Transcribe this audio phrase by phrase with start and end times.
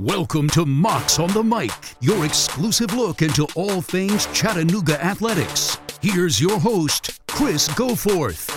[0.00, 5.76] Welcome to Mocs on the Mic, your exclusive look into all things Chattanooga athletics.
[6.00, 8.48] Here's your host, Chris Goforth.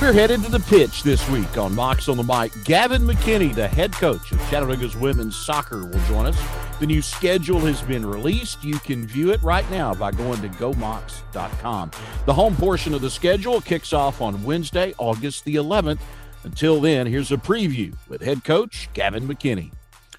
[0.00, 2.52] We're headed to the pitch this week on Mocs on the Mic.
[2.64, 6.42] Gavin McKinney, the head coach of Chattanooga's women's soccer, will join us.
[6.80, 8.64] The new schedule has been released.
[8.64, 11.90] You can view it right now by going to gomocs.com.
[12.24, 16.00] The home portion of the schedule kicks off on Wednesday, August the 11th
[16.44, 19.72] until then, here's a preview with head coach Gavin McKinney.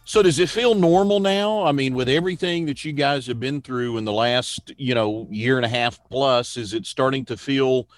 [0.08, 1.64] So does it feel normal now?
[1.64, 5.28] I mean, with everything that you guys have been through in the last, you know,
[5.32, 7.90] year and a half plus, is it starting to feel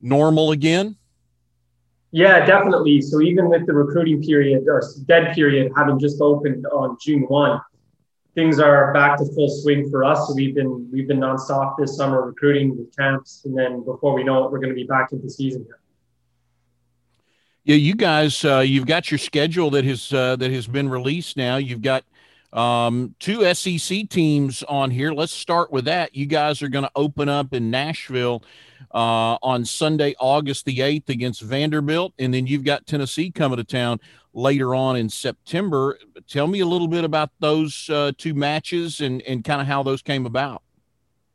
[0.00, 0.96] normal again?
[2.12, 3.00] Yeah, definitely.
[3.00, 7.60] So even with the recruiting period or dead period having just opened on June 1,
[8.34, 10.28] things are back to full swing for us.
[10.28, 14.22] So we've been we've been nonstop this summer recruiting with camps, and then before we
[14.22, 15.80] know it, we're going to be back into season here.
[17.68, 21.36] Yeah, you guys, uh, you've got your schedule that has uh, that has been released
[21.36, 21.58] now.
[21.58, 22.02] You've got
[22.50, 25.12] um, two SEC teams on here.
[25.12, 26.16] Let's start with that.
[26.16, 28.42] You guys are going to open up in Nashville
[28.94, 33.64] uh, on Sunday, August the eighth, against Vanderbilt, and then you've got Tennessee coming to
[33.64, 34.00] town
[34.32, 35.98] later on in September.
[36.26, 39.82] Tell me a little bit about those uh, two matches and and kind of how
[39.82, 40.62] those came about.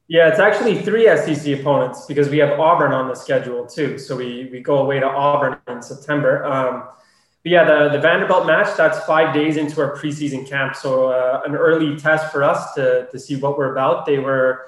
[0.08, 3.98] Yeah, it's actually three SEC opponents because we have Auburn on the schedule too.
[3.98, 6.44] So we, we go away to Auburn in September.
[6.44, 6.84] Um,
[7.44, 10.76] but yeah, the, the Vanderbilt match, that's five days into our preseason camp.
[10.76, 14.06] So uh, an early test for us to, to see what we're about.
[14.06, 14.66] They were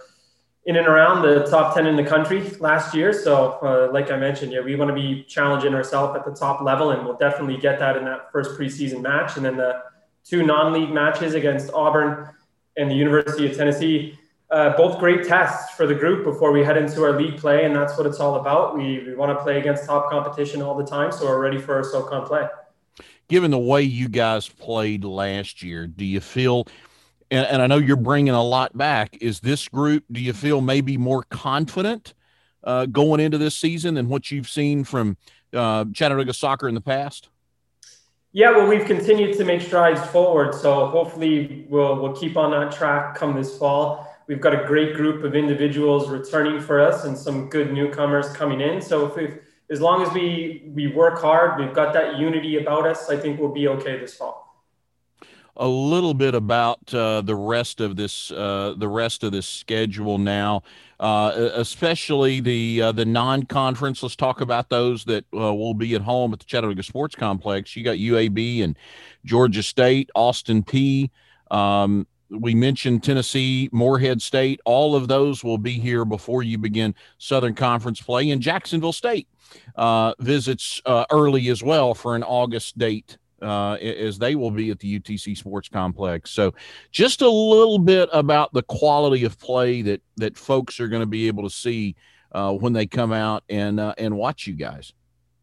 [0.66, 3.14] in and around the top 10 in the country last year.
[3.14, 6.62] So uh, like I mentioned, yeah, we want to be challenging ourselves at the top
[6.62, 9.36] level and we'll definitely get that in that first preseason match.
[9.36, 9.84] And then the
[10.24, 12.30] two non-league matches against Auburn
[12.78, 14.18] and the University of Tennessee,
[14.56, 17.76] uh, both great tests for the group before we head into our league play, and
[17.76, 18.78] that's what it's all about.
[18.78, 21.76] We, we want to play against top competition all the time, so we're ready for
[21.76, 22.48] our SoCon play.
[23.28, 26.68] Given the way you guys played last year, do you feel,
[27.30, 30.62] and, and I know you're bringing a lot back, is this group, do you feel
[30.62, 32.14] maybe more confident
[32.64, 35.18] uh, going into this season than what you've seen from
[35.54, 37.28] uh, Chattanooga soccer in the past?
[38.32, 42.74] Yeah, well, we've continued to make strides forward, so hopefully we'll we'll keep on that
[42.74, 44.15] track come this fall.
[44.28, 48.60] We've got a great group of individuals returning for us and some good newcomers coming
[48.60, 48.82] in.
[48.82, 49.36] So if we,
[49.70, 53.40] as long as we we work hard, we've got that unity about us, I think
[53.40, 54.44] we'll be okay this fall.
[55.58, 60.18] A little bit about uh, the rest of this uh, the rest of this schedule
[60.18, 60.64] now,
[61.00, 64.04] uh, especially the uh, the non-conference.
[64.04, 67.76] Let's talk about those that uh, will be at home at the Chattanooga Sports Complex.
[67.76, 68.76] You got UAB and
[69.24, 71.10] Georgia State, Austin Peay
[71.52, 74.60] Um, we mentioned Tennessee, Morehead State.
[74.66, 78.30] All of those will be here before you begin Southern Conference play.
[78.32, 79.28] And Jacksonville State
[79.76, 84.72] uh, visits uh, early as well for an August date, uh, as they will be
[84.72, 86.32] at the UTC Sports Complex.
[86.32, 86.54] So,
[86.92, 91.08] just a little bit about the quality of play that that folks are going to
[91.08, 91.96] be able to see
[92.32, 94.94] uh, when they come out and uh, and watch you guys.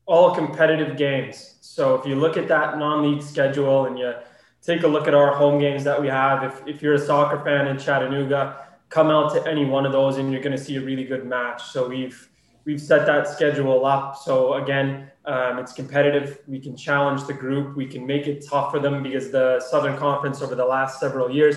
[0.07, 1.59] All competitive games.
[1.61, 4.15] So, if you look at that non-league schedule and you
[4.63, 6.45] take a look at our home games that we have.
[6.45, 10.19] If, if you're a soccer fan in Chattanooga, come out to any one of those
[10.19, 11.63] and you're going to see a really good match.
[11.65, 12.29] So we've
[12.65, 14.17] we've set that schedule up.
[14.17, 16.41] So again, um, it's competitive.
[16.47, 17.77] We can challenge the group.
[17.77, 21.31] We can make it tough for them because the Southern Conference over the last several
[21.31, 21.57] years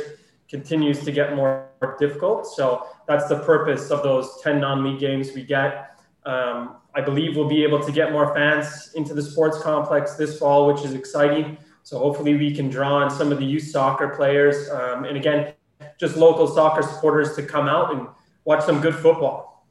[0.49, 2.47] continues to get more difficult.
[2.47, 5.97] So that's the purpose of those 10 non-league games we get.
[6.25, 10.39] Um, I believe we'll be able to get more fans into the sports complex this
[10.39, 11.57] fall, which is exciting.
[11.85, 15.53] So hopefully we can draw on some of the youth soccer players, um, and again,
[15.99, 18.07] just local soccer supporters to come out and
[18.43, 19.67] watch some good football.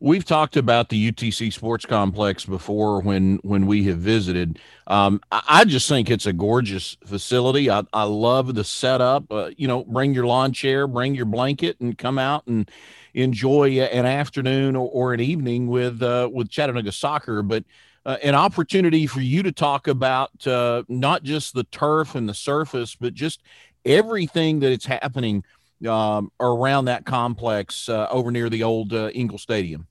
[0.00, 4.58] We've talked about the UTC Sports Complex before when when we have visited.
[4.88, 7.70] Um, I, I, just think it's a gorgeous facility.
[7.70, 9.30] I, I love the setup.
[9.30, 12.68] Uh, you know, bring your lawn chair, bring your blanket, and come out and
[13.14, 17.44] enjoy an afternoon or, or an evening with uh, with Chattanooga soccer.
[17.44, 17.62] But
[18.08, 22.32] uh, an opportunity for you to talk about uh, not just the turf and the
[22.32, 23.42] surface, but just
[23.84, 25.44] everything that is happening
[25.86, 29.86] um, around that complex uh, over near the old uh, Engel Stadium.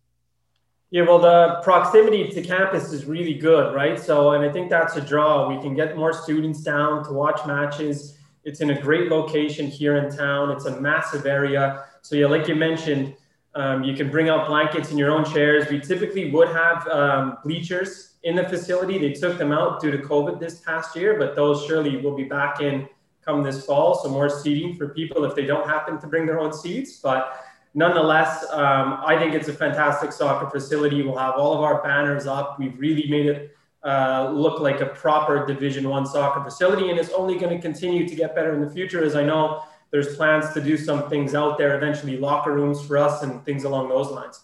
[0.89, 3.99] Yeah, well, the proximity to campus is really good, right?
[3.99, 5.55] So, and I think that's a draw.
[5.55, 8.17] We can get more students down to watch matches.
[8.45, 10.49] It's in a great location here in town.
[10.49, 11.83] It's a massive area.
[12.01, 13.13] So, yeah, like you mentioned,
[13.57, 15.67] um, you can bring out blankets in your own chairs.
[15.69, 18.99] We typically would have um, bleachers in the facility.
[18.99, 22.25] They took them out due to COVID this past year, but those surely will be
[22.25, 22.87] back in
[23.25, 23.95] come this fall.
[23.95, 26.99] So more seating for people if they don't happen to bring their own seats.
[26.99, 27.43] But
[27.73, 31.01] nonetheless, um, I think it's a fantastic soccer facility.
[31.01, 32.59] We'll have all of our banners up.
[32.59, 37.11] We've really made it uh, look like a proper Division One soccer facility, and it's
[37.11, 39.03] only going to continue to get better in the future.
[39.03, 42.97] As I know, there's plans to do some things out there eventually, locker rooms for
[42.97, 44.41] us and things along those lines.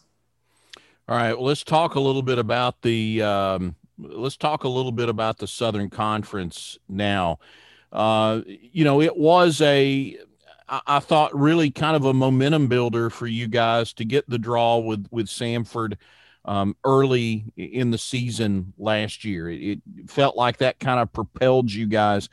[1.08, 4.92] All right, well, let's talk a little bit about the um, let's talk a little
[4.92, 7.40] bit about the Southern Conference now.
[7.92, 10.18] Uh, you know, it was a
[10.70, 14.78] I, thought really kind of a momentum builder for you guys to get the draw
[14.78, 15.98] with with Samford
[16.46, 19.50] um, early in the season last year.
[19.50, 22.30] It, it, felt like that kind of propelled you guys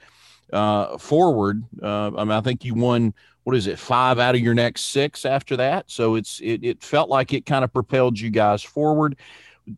[0.53, 1.65] uh, forward.
[1.83, 3.15] Uh, I mean, I think you won
[3.45, 5.91] what is it five out of your next six after that.
[5.91, 9.17] So it's it, it felt like it kind of propelled you guys forward.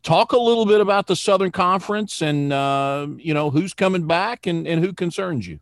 [0.01, 4.47] Talk a little bit about the Southern Conference and uh, you know who's coming back
[4.47, 5.59] and, and who concerns you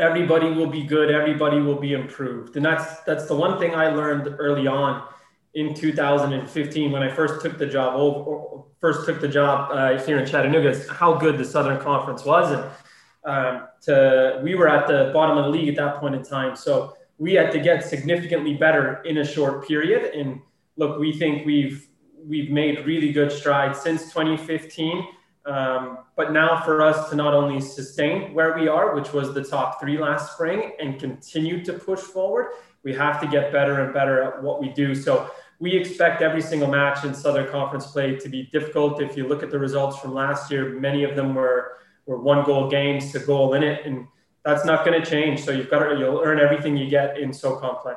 [0.00, 2.56] everybody will be good, everybody will be improved.
[2.56, 5.06] And that's that's the one thing I learned early on
[5.54, 10.18] in 2015 when I first took the job over, first took the job uh, here
[10.18, 12.64] in Chattanooga is how good the Southern Conference was and
[13.24, 16.56] um, to we were at the bottom of the league at that point in time.
[16.56, 20.14] So we had to get significantly better in a short period.
[20.14, 20.40] And
[20.76, 21.88] look, we think we've
[22.26, 25.06] we've made really good strides since 2015.
[25.46, 29.42] Um, but now for us to not only sustain where we are, which was the
[29.42, 32.48] top three last spring, and continue to push forward,
[32.84, 34.94] we have to get better and better at what we do.
[34.94, 39.00] So we expect every single match in Southern Conference play to be difficult.
[39.00, 41.72] If you look at the results from last year, many of them were
[42.10, 44.06] were one goal games to goal in it, and
[44.44, 45.42] that's not going to change.
[45.42, 47.94] So you've got to you'll earn everything you get in SoCon play.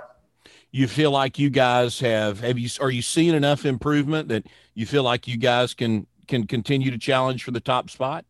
[0.72, 4.46] You feel like you guys have have you are you seeing enough improvement that
[4.76, 8.26] you feel like you guys can can continue to challenge for the top spot?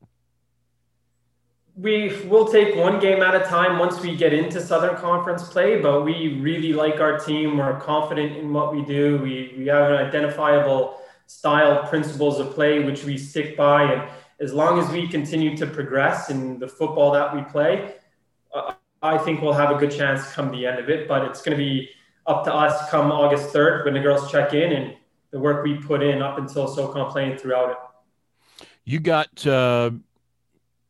[1.76, 5.82] We will take one game at a time once we get into Southern Conference play,
[5.82, 7.58] but we really like our team.
[7.58, 9.18] We're confident in what we do.
[9.18, 13.92] We, we have an identifiable style, principles of play, which we stick by.
[13.92, 14.08] And
[14.44, 17.95] as long as we continue to progress in the football that we play,
[18.54, 21.07] uh, I think we'll have a good chance come the end of it.
[21.07, 21.90] But it's going to be
[22.28, 24.95] up to us come August 3rd when the girls check in and
[25.31, 27.78] the work we put in up until SoCon playing throughout it.
[28.84, 29.92] You got uh,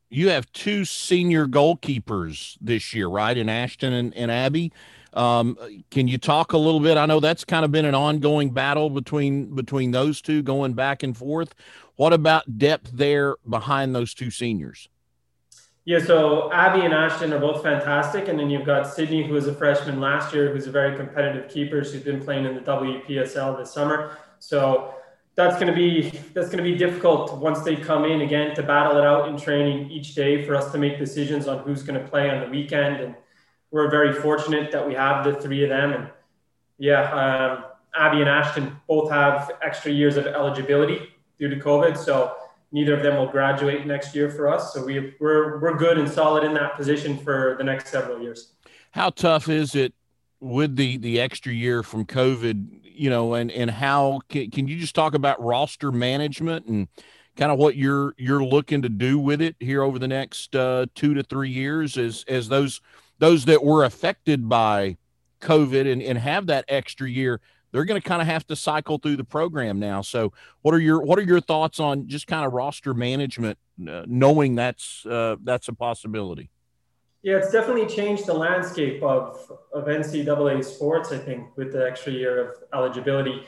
[0.10, 3.38] you have two senior goalkeepers this year, right?
[3.38, 4.74] In Ashton and, and Abby.
[5.14, 5.58] Um,
[5.92, 6.98] can you talk a little bit?
[6.98, 11.04] I know that's kind of been an ongoing battle between between those two, going back
[11.04, 11.54] and forth.
[11.96, 14.90] What about depth there behind those two seniors?
[15.86, 19.48] Yeah, so Abby and Ashton are both fantastic, and then you've got Sydney, who was
[19.48, 21.84] a freshman last year, who's a very competitive keeper.
[21.84, 24.18] She's been playing in the WPSL this summer.
[24.40, 24.96] So
[25.36, 28.64] that's going to be that's going to be difficult once they come in again to
[28.64, 32.00] battle it out in training each day for us to make decisions on who's going
[32.00, 33.16] to play on the weekend and
[33.74, 35.92] we're very fortunate that we have the three of them.
[35.92, 36.10] And
[36.78, 37.66] yeah um,
[37.96, 41.10] abby and ashton both have extra years of eligibility
[41.40, 41.98] due to covid.
[41.98, 42.36] So
[42.72, 44.74] neither of them will graduate next year for us.
[44.74, 48.54] So we, we're, we're good and solid in that position for the next several years.
[48.92, 49.94] How tough is it
[50.40, 54.80] with the the extra year from covid you know, and and how can, can you
[54.80, 56.88] just talk about roster management and
[57.36, 60.86] kind of what you're you're looking to do with it here over the next uh,
[60.96, 62.82] two to three years as as those
[63.24, 64.98] those that were affected by
[65.40, 67.40] COVID and, and have that extra year,
[67.72, 70.02] they're going to kind of have to cycle through the program now.
[70.02, 74.04] So, what are your what are your thoughts on just kind of roster management, uh,
[74.08, 76.50] knowing that's uh, that's a possibility?
[77.22, 82.12] Yeah, it's definitely changed the landscape of, of NCAA sports, I think, with the extra
[82.12, 83.48] year of eligibility.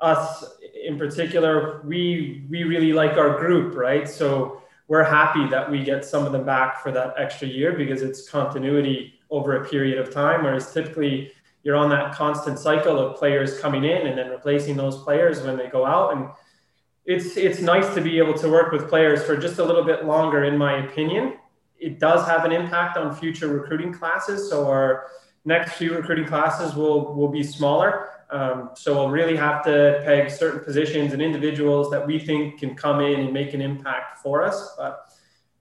[0.00, 0.46] Us
[0.82, 4.08] in particular, we we really like our group, right?
[4.08, 8.02] So we're happy that we get some of them back for that extra year because
[8.02, 11.32] it's continuity over a period of time, whereas typically
[11.62, 15.56] you're on that constant cycle of players coming in and then replacing those players when
[15.56, 16.14] they go out.
[16.14, 16.28] And
[17.06, 20.04] it's it's nice to be able to work with players for just a little bit
[20.04, 21.38] longer, in my opinion
[21.80, 24.48] it does have an impact on future recruiting classes.
[24.48, 25.06] So our
[25.44, 28.08] next few recruiting classes will will be smaller.
[28.32, 32.74] Um, so we'll really have to peg certain positions and individuals that we think can
[32.74, 34.74] come in and make an impact for us.
[34.76, 35.12] But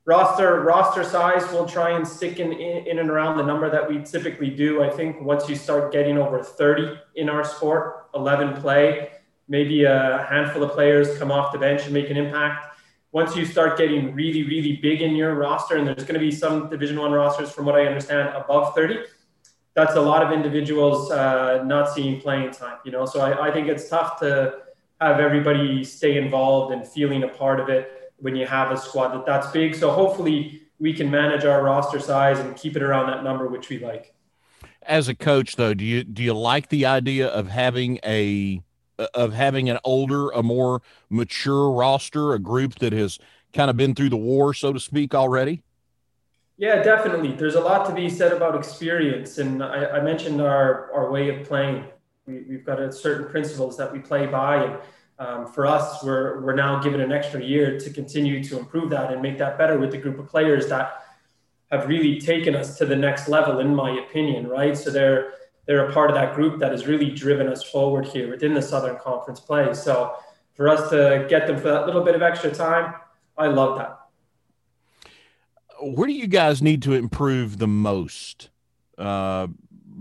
[0.05, 3.87] roster roster size, we'll try and stick in, in, in and around the number that
[3.89, 4.83] we typically do.
[4.83, 9.09] I think once you start getting over 30 in our sport, 11 play,
[9.47, 12.69] maybe a handful of players come off the bench and make an impact
[13.11, 16.31] once you start getting really, really big in your roster, and there's going to be
[16.31, 18.99] some Division One rosters, from what I understand, above 30,
[19.75, 22.77] that's a lot of individuals uh, not seeing playing time.
[22.85, 24.59] You know, so I, I think it's tough to
[24.99, 29.09] have everybody stay involved and feeling a part of it when you have a squad
[29.09, 29.75] that that's big.
[29.75, 33.69] So hopefully we can manage our roster size and keep it around that number, which
[33.69, 34.13] we like.
[34.83, 38.61] As a coach, though, do you do you like the idea of having a
[39.13, 43.19] of having an older, a more mature roster, a group that has
[43.53, 45.63] kind of been through the war, so to speak, already?
[46.59, 47.31] Yeah, definitely.
[47.31, 51.29] There's a lot to be said about experience, and I, I mentioned our our way
[51.29, 51.85] of playing.
[52.25, 54.77] We, we've got certain principles that we play by, and
[55.19, 59.13] um, for us, we're we're now given an extra year to continue to improve that
[59.13, 61.05] and make that better with the group of players that
[61.71, 64.49] have really taken us to the next level, in my opinion.
[64.49, 65.35] Right, so they're
[65.65, 68.61] they're a part of that group that has really driven us forward here within the
[68.61, 69.73] Southern Conference play.
[69.73, 70.13] So
[70.55, 72.95] for us to get them for that little bit of extra time,
[73.37, 73.98] I love that
[75.81, 78.49] where do you guys need to improve the most
[78.97, 79.47] uh,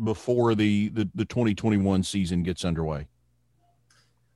[0.03, 3.07] before the, the, the 2021 season gets underway?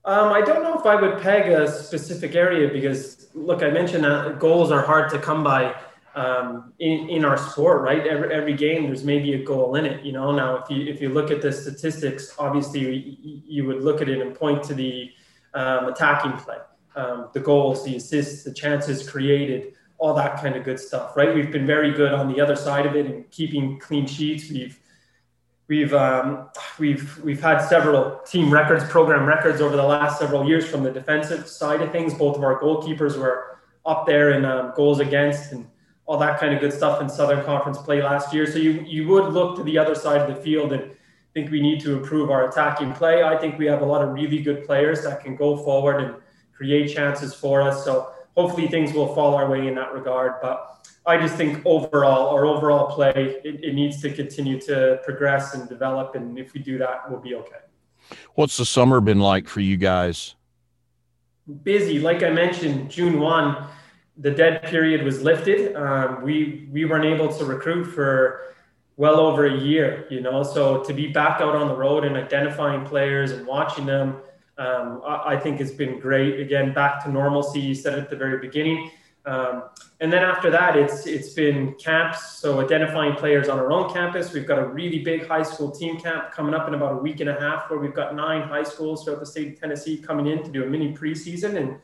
[0.04, 4.02] Um, I don't know if I would peg a specific area because, look, I mentioned
[4.04, 5.76] that goals are hard to come by
[6.14, 8.04] um, in, in our sport, right?
[8.06, 10.04] Every, every game, there's maybe a goal in it.
[10.04, 13.82] You know, now if you if you look at the statistics, obviously you, you would
[13.82, 15.10] look at it and point to the
[15.54, 16.58] um, attacking play,
[16.96, 21.32] um, the goals, the assists, the chances created all that kind of good stuff, right?
[21.32, 24.50] We've been very good on the other side of it and keeping clean sheets.
[24.50, 24.76] We've
[25.68, 26.48] we've um,
[26.80, 30.90] we've we've had several team records, program records over the last several years from the
[30.90, 32.14] defensive side of things.
[32.14, 35.68] Both of our goalkeepers were up there in um, goals against and
[36.06, 38.44] all that kind of good stuff in Southern Conference play last year.
[38.44, 40.96] So you you would look to the other side of the field and
[41.32, 43.22] think we need to improve our attacking play.
[43.22, 46.16] I think we have a lot of really good players that can go forward and
[46.52, 47.84] create chances for us.
[47.84, 50.34] So hopefully things will fall our way in that regard.
[50.40, 55.54] But I just think overall, our overall play, it, it needs to continue to progress
[55.54, 56.14] and develop.
[56.14, 57.56] And if we do that, we'll be okay.
[58.34, 60.34] What's the summer been like for you guys?
[61.64, 61.98] Busy.
[61.98, 63.66] Like I mentioned, June 1,
[64.18, 65.74] the dead period was lifted.
[65.74, 68.54] Um, we, we weren't able to recruit for
[68.96, 72.16] well over a year, you know, so to be back out on the road and
[72.16, 74.18] identifying players and watching them,
[74.58, 76.40] um, I, I, think has been great.
[76.40, 77.60] Again, back to normalcy.
[77.60, 78.90] You said at the very beginning.
[79.24, 79.64] Um,
[80.00, 82.38] and then after that, it's it's been camps.
[82.38, 84.32] So identifying players on our own campus.
[84.32, 87.20] We've got a really big high school team camp coming up in about a week
[87.20, 90.26] and a half, where we've got nine high schools throughout the state of Tennessee coming
[90.26, 91.56] in to do a mini preseason.
[91.56, 91.78] And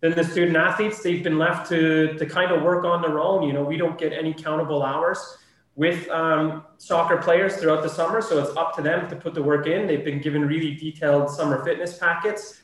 [0.00, 3.44] then the student athletes, they've been left to to kind of work on their own.
[3.44, 5.38] You know, we don't get any countable hours
[5.74, 8.20] with um, soccer players throughout the summer.
[8.20, 9.86] So it's up to them to put the work in.
[9.86, 12.62] They've been given really detailed summer fitness packets.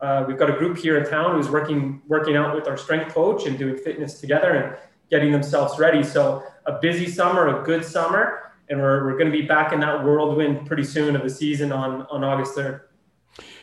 [0.00, 3.14] Uh, we've got a group here in town who's working working out with our strength
[3.14, 4.76] coach and doing fitness together and
[5.10, 6.02] getting themselves ready.
[6.02, 9.80] So a busy summer, a good summer, and we're, we're going to be back in
[9.80, 12.82] that whirlwind pretty soon of the season on on August third.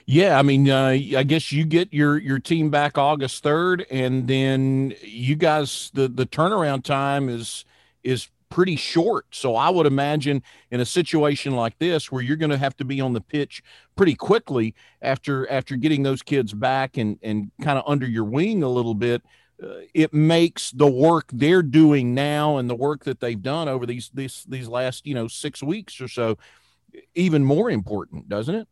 [0.05, 4.27] Yeah, I mean, uh, I guess you get your your team back August third, and
[4.27, 7.65] then you guys the the turnaround time is
[8.03, 9.25] is pretty short.
[9.31, 12.86] So I would imagine in a situation like this where you're going to have to
[12.86, 13.63] be on the pitch
[13.96, 18.62] pretty quickly after after getting those kids back and and kind of under your wing
[18.62, 19.24] a little bit,
[19.63, 23.88] uh, it makes the work they're doing now and the work that they've done over
[23.88, 26.38] these these these last you know six weeks or so
[27.15, 28.67] even more important, doesn't it?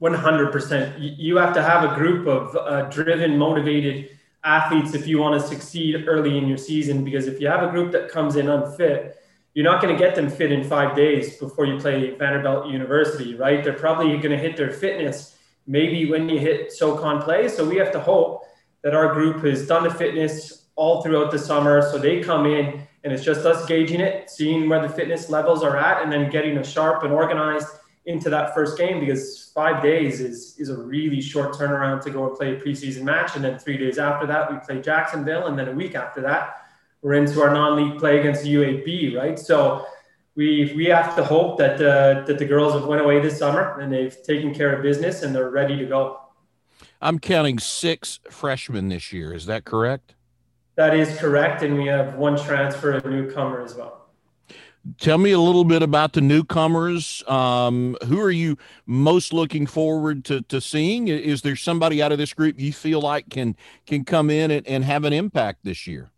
[0.00, 0.94] 100%.
[0.98, 5.46] You have to have a group of uh, driven, motivated athletes if you want to
[5.46, 9.16] succeed early in your season because if you have a group that comes in unfit
[9.54, 13.34] you're not going to get them fit in five days before you play vanderbilt university
[13.34, 13.62] right?
[13.62, 17.48] They're probably going to hit their fitness maybe when you hit socon play.
[17.48, 18.44] So we have to hope
[18.82, 22.82] that our group has done the fitness all throughout the summer so they come in
[23.04, 26.30] and it's just us gauging it seeing where the fitness levels are at and then
[26.30, 27.68] getting a sharp and organized
[28.06, 32.26] into that first game because five days is is a really short turnaround to go
[32.26, 35.58] and play a preseason match, and then three days after that we play Jacksonville, and
[35.58, 36.62] then a week after that
[37.02, 39.38] we're into our non-league play against UAB, right?
[39.38, 39.84] So
[40.34, 43.78] we we have to hope that uh, that the girls have went away this summer
[43.80, 46.20] and they've taken care of business and they're ready to go.
[47.00, 49.34] I'm counting six freshmen this year.
[49.34, 50.14] Is that correct?
[50.76, 54.01] That is correct, and we have one transfer, a newcomer as well.
[54.98, 57.22] Tell me a little bit about the newcomers.
[57.28, 61.06] Um, who are you most looking forward to, to seeing?
[61.06, 64.66] Is there somebody out of this group you feel like can can come in and,
[64.66, 66.10] and have an impact this year?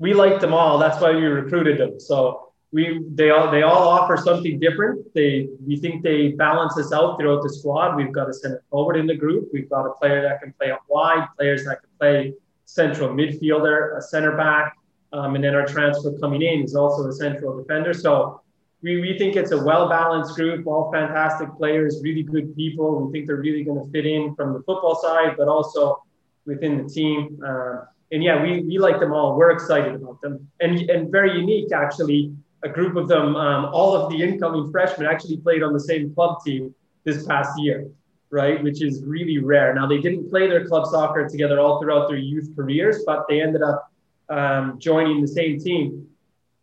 [0.00, 0.78] We like them all.
[0.78, 2.00] That's why we recruited them.
[2.00, 5.06] So we they all they all offer something different.
[5.14, 7.94] They we think they balance us out throughout the squad.
[7.94, 9.50] We've got a center forward in the group.
[9.52, 14.02] We've got a player that can play wide, players that can play central midfielder, a
[14.02, 14.76] center back
[15.16, 17.94] um, and then our transfer coming in is also a central defender.
[17.94, 18.42] So
[18.82, 23.06] we, we think it's a well balanced group, all fantastic players, really good people.
[23.06, 26.02] We think they're really going to fit in from the football side, but also
[26.44, 27.40] within the team.
[27.44, 29.36] Uh, and yeah, we, we like them all.
[29.36, 30.48] We're excited about them.
[30.60, 32.32] And, and very unique, actually,
[32.62, 36.14] a group of them, um, all of the incoming freshmen actually played on the same
[36.14, 37.88] club team this past year
[38.30, 38.62] right?
[38.62, 39.72] Which is really rare.
[39.72, 43.40] Now they didn't play their club soccer together all throughout their youth careers, but they
[43.40, 43.90] ended up
[44.28, 46.06] um, joining the same team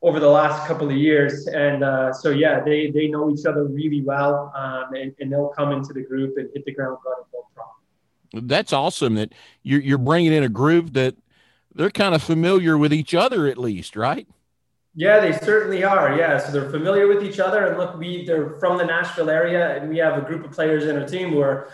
[0.02, 1.48] over the last couple of years.
[1.48, 5.48] And uh, so, yeah, they, they know each other really well, um, and, and, they'll
[5.48, 8.48] come into the group and hit the ground running.
[8.48, 11.16] That's awesome that you're, you're bringing in a group that
[11.74, 14.28] they're kind of familiar with each other, at least, right?
[14.96, 16.18] Yeah, they certainly are.
[16.18, 19.76] Yeah, so they're familiar with each other, and look, we they're from the Nashville area,
[19.76, 21.70] and we have a group of players in our team who are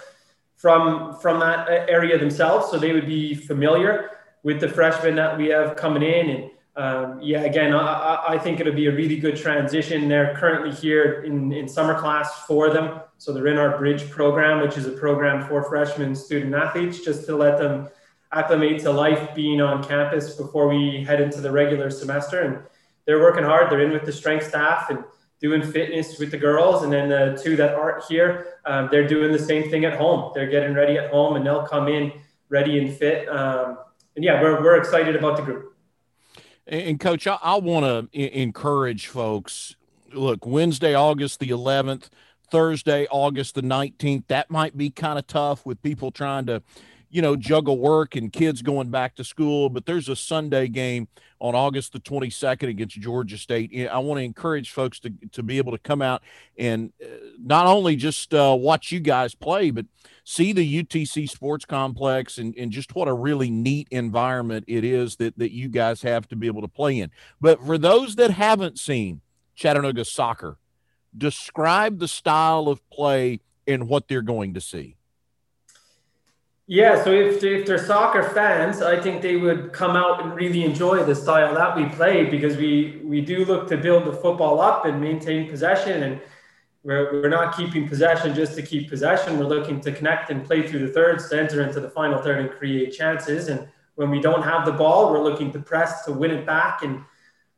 [0.56, 5.48] from from that area themselves, so they would be familiar with the freshmen that we
[5.48, 9.36] have coming in, and um, yeah, again, I, I, think it'll be a really good
[9.36, 10.08] transition.
[10.08, 13.02] They're currently here in, in summer class for them.
[13.18, 17.26] So they're in our bridge program, which is a program for freshman student athletes, just
[17.26, 17.90] to let them
[18.32, 22.42] acclimate to life being on campus before we head into the regular semester.
[22.44, 22.60] And
[23.06, 23.70] they're working hard.
[23.70, 25.04] They're in with the strength staff and
[25.42, 26.84] doing fitness with the girls.
[26.84, 30.32] And then the two that aren't here, um, they're doing the same thing at home.
[30.34, 32.14] They're getting ready at home and they'll come in
[32.48, 33.28] ready and fit.
[33.28, 33.80] Um,
[34.16, 35.76] and yeah, we're, we're excited about the group.
[36.68, 39.76] And coach, I, I want to encourage folks.
[40.14, 42.10] Look, Wednesday, August the 11th,
[42.52, 44.28] Thursday, August the 19th.
[44.28, 46.62] That might be kind of tough with people trying to,
[47.10, 49.70] you know, juggle work and kids going back to school.
[49.70, 51.08] But there's a Sunday game
[51.40, 53.72] on August the 22nd against Georgia State.
[53.90, 56.22] I want to encourage folks to, to be able to come out
[56.58, 57.08] and uh,
[57.42, 59.86] not only just uh, watch you guys play, but
[60.24, 65.16] see the UTC sports complex and, and just what a really neat environment it is
[65.16, 67.10] that, that you guys have to be able to play in.
[67.42, 69.22] But for those that haven't seen
[69.56, 70.58] Chattanooga soccer,
[71.18, 74.98] describe the style of play and what they're going to see.
[76.72, 80.64] Yeah, so if, if they're soccer fans, I think they would come out and really
[80.64, 84.62] enjoy the style that we play because we, we do look to build the football
[84.62, 86.22] up and maintain possession and–
[86.84, 89.38] we're, we're not keeping possession just to keep possession.
[89.38, 92.40] We're looking to connect and play through the thirds to enter into the final third
[92.40, 93.50] and create chances.
[93.50, 96.84] And when we don't have the ball, we're looking to press to win it back
[96.84, 97.04] and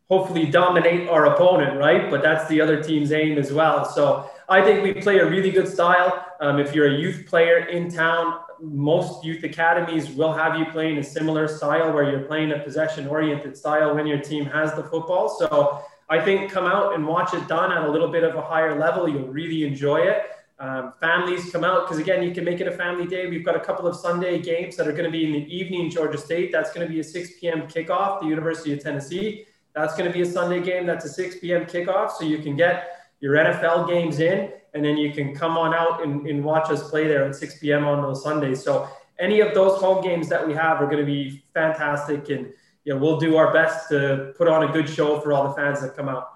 [0.10, 2.10] hopefully dominate our opponent, right?
[2.10, 3.86] But that's the other team's aim as well.
[3.86, 6.26] So I think we play a really good style.
[6.42, 10.98] Um, if you're a youth player in town, most youth academies will have you playing
[10.98, 14.84] a similar style where you're playing a possession oriented style when your team has the
[14.84, 15.30] football.
[15.30, 18.42] So I think come out and watch it done at a little bit of a
[18.42, 19.08] higher level.
[19.08, 20.24] You'll really enjoy it.
[20.60, 23.28] Um, families come out because again, you can make it a family day.
[23.28, 25.90] We've got a couple of Sunday games that are going to be in the evening.
[25.90, 27.62] Georgia State, that's going to be a 6 p.m.
[27.64, 28.20] kickoff.
[28.22, 30.86] The University of Tennessee, that's going to be a Sunday game.
[30.86, 31.66] That's a 6 p.m.
[31.66, 32.12] kickoff.
[32.12, 36.04] So you can get your NFL games in, and then you can come on out
[36.04, 37.86] and, and watch us play there at 6 p.m.
[37.86, 38.62] on those Sundays.
[38.64, 42.52] So any of those home games that we have are going to be fantastic and
[42.84, 45.54] you know, we'll do our best to put on a good show for all the
[45.54, 46.30] fans that come out.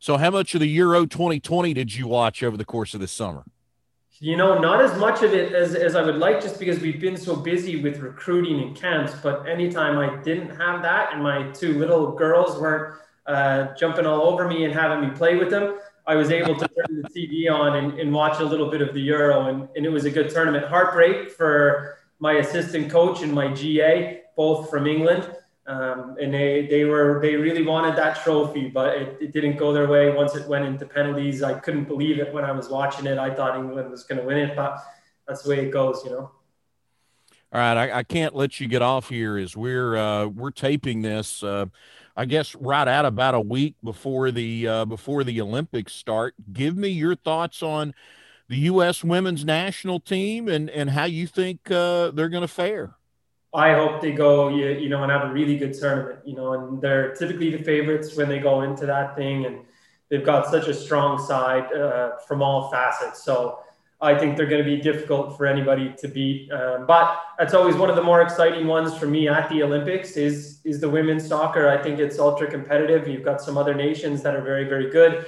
[0.00, 3.12] So, how much of the Euro 2020 did you watch over the course of this
[3.12, 3.44] summer?
[4.20, 7.00] You know, not as much of it as, as I would like, just because we've
[7.00, 9.12] been so busy with recruiting and camps.
[9.22, 14.22] But anytime I didn't have that and my two little girls weren't uh, jumping all
[14.22, 17.52] over me and having me play with them, I was able to turn the TV
[17.52, 19.48] on and, and watch a little bit of the Euro.
[19.48, 20.64] And, and it was a good tournament.
[20.64, 25.30] Heartbreak for my assistant coach and my GA, both from England.
[25.66, 29.70] Um, and they, they were they really wanted that trophy, but it, it, didn't go
[29.70, 30.10] their way.
[30.10, 33.18] Once it went into penalties, I couldn't believe it when I was watching it.
[33.18, 34.82] I thought England was going to win it, but
[35.26, 36.30] that's the way it goes, you know.
[37.52, 41.02] All right, I, I can't let you get off here as we're uh, we're taping
[41.02, 41.42] this.
[41.42, 41.66] Uh,
[42.18, 46.34] I guess right at about a week before the uh, before the Olympics start.
[46.52, 47.94] Give me your thoughts on
[48.48, 49.04] the U.S.
[49.04, 52.96] women's national team and and how you think uh, they're going to fare.
[53.54, 56.54] I hope they go, you, you know, and have a really good tournament, you know,
[56.54, 59.60] and they're typically the favorites when they go into that thing, and
[60.10, 63.22] they've got such a strong side uh, from all facets.
[63.22, 63.60] So
[64.00, 66.52] I think they're going to be difficult for anybody to beat.
[66.52, 70.16] Um, but that's always one of the more exciting ones for me at the Olympics
[70.16, 71.68] is is the women's soccer.
[71.68, 73.08] I think it's ultra competitive.
[73.08, 75.26] You've got some other nations that are very very good.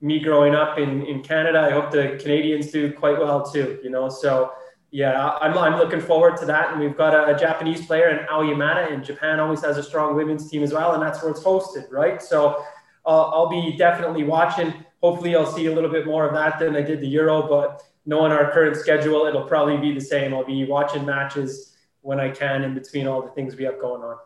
[0.00, 3.78] Me growing up in in Canada, I hope the Canadians do quite well too.
[3.84, 4.52] You know, so
[4.90, 6.72] yeah, I'm, I'm looking forward to that.
[6.72, 9.82] And we've got a, a Japanese player in Ao Yamada, and Japan always has a
[9.82, 12.20] strong women's team as well, and that's where it's hosted, right?
[12.20, 12.64] So
[13.06, 14.74] I'll be definitely watching.
[15.02, 17.82] Hopefully, I'll see a little bit more of that than I did the Euro, but
[18.08, 20.32] knowing our current schedule, it'll probably be the same.
[20.32, 24.02] I'll be watching matches when I can in between all the things we have going
[24.02, 24.16] on.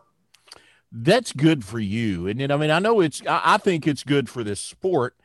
[0.89, 2.27] That's good for you.
[2.27, 5.17] And I mean, I know it's, I think it's good for this sport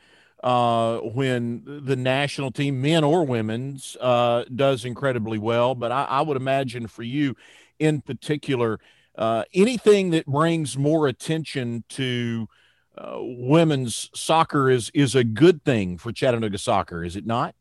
[0.42, 5.76] uh, when the national team, men or women's, uh, does incredibly well.
[5.76, 7.36] But I, I, would imagine for you
[7.78, 8.80] in particular,
[9.16, 12.48] uh, anything that brings more attention to
[12.96, 17.54] uh, women's soccer is is a good thing for Chattanooga soccer, is it not?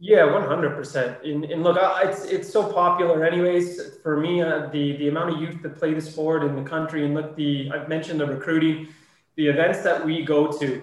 [0.00, 1.22] Yeah, one hundred percent.
[1.24, 3.98] And look, it's it's so popular, anyways.
[4.02, 7.04] For me, uh, the the amount of youth that play the sport in the country,
[7.04, 8.88] and look, the I've mentioned the recruiting,
[9.36, 10.82] the events that we go to,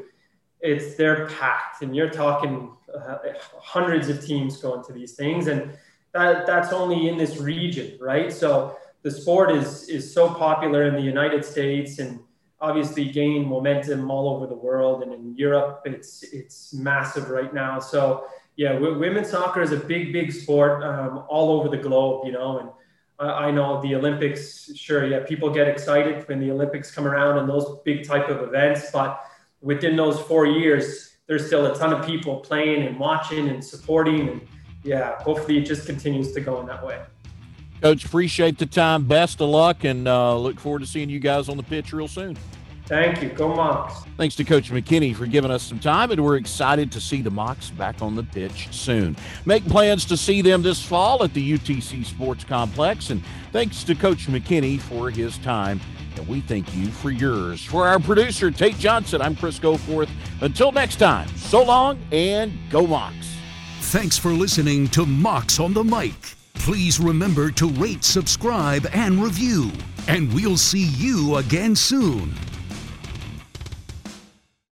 [0.62, 3.18] it's they're packed, and you're talking uh,
[3.60, 5.72] hundreds of teams going to these things, and
[6.14, 8.32] that that's only in this region, right?
[8.32, 12.20] So the sport is is so popular in the United States and
[12.60, 17.80] obviously gain momentum all over the world and in Europe it's it's massive right now
[17.80, 22.32] so yeah women's soccer is a big big sport um, all over the globe you
[22.32, 22.70] know and
[23.20, 27.38] I, I, know the Olympics sure yeah people get excited when the Olympics come around
[27.38, 29.24] and those big type of events but
[29.62, 34.30] within those four years there's still a ton of people playing and watching and supporting
[34.30, 34.48] and
[34.84, 37.02] yeah hopefully it just continues to go in that way
[37.82, 39.06] Coach, appreciate the time.
[39.06, 42.08] Best of luck, and uh, look forward to seeing you guys on the pitch real
[42.08, 42.38] soon.
[42.92, 43.30] Thank you.
[43.30, 44.06] Go Mocs.
[44.18, 47.30] Thanks to Coach McKinney for giving us some time, and we're excited to see the
[47.30, 49.16] Mocs back on the pitch soon.
[49.46, 53.24] Make plans to see them this fall at the UTC Sports Complex, and
[53.54, 55.80] thanks to Coach McKinney for his time,
[56.18, 57.64] and we thank you for yours.
[57.64, 60.10] For our producer, Tate Johnson, I'm Chris Goforth.
[60.42, 63.36] Until next time, so long and go Mocs.
[63.80, 66.36] Thanks for listening to Mocs on the Mic.
[66.56, 69.72] Please remember to rate, subscribe, and review.
[70.10, 72.36] And we'll see you again soon.